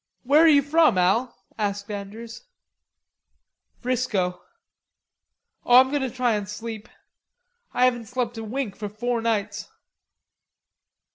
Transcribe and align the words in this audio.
"Where 0.23 0.41
are 0.41 0.47
you 0.47 0.63
from, 0.63 0.97
Al?" 0.97 1.35
asked 1.59 1.91
Andrews. 1.91 2.45
"'Frisco. 3.81 4.41
Oh, 5.63 5.79
I'm 5.79 5.91
goin' 5.91 6.01
to 6.01 6.09
try 6.09 6.39
to 6.39 6.45
sleep. 6.47 6.89
I 7.71 7.85
haven't 7.85 8.07
slept 8.07 8.35
a 8.39 8.43
wink 8.43 8.75
for 8.75 8.89
four 8.89 9.21
nights." 9.21 9.69